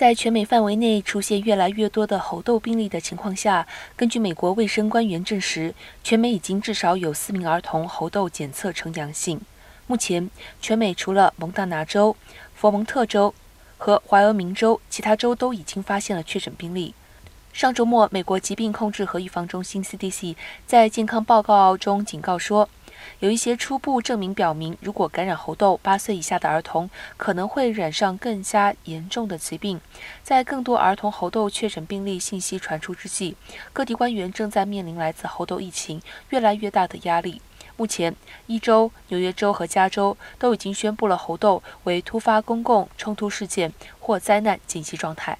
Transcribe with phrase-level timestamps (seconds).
[0.00, 9.38] 在全美范围内出现越来越多的猴痘病例的情况下，根据美国卫生官员证实，全美已经至少有四名儿童猴痘检测呈阳性。
[9.86, 12.16] 目前，全美除了蒙大拿州、
[12.54, 13.34] 佛蒙特州
[13.76, 16.94] 和怀俄明州，其他州都已经发现了确诊病例。
[17.52, 20.34] 上周末，美国疾病控制和预防中心 （CDC）
[20.66, 22.70] 在健康报告中警告说。
[23.20, 26.88] 有一些初步证明表明，如果感染猴痘，八岁以下的儿童
[27.18, 29.78] 可能会染上更加严重的疾病。
[30.22, 33.36] 在更多儿童猴痘确诊病例信息传出之际，
[33.74, 37.42] 各地官员正在面临来自猴痘疫情越来越大的压力。
[37.76, 45.36] 目前，一州、纽约州和加州都已经宣布了猴痘为突发公共冲突事件或灾难紧急状态。